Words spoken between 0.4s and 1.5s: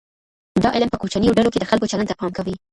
دا علم په کوچنیو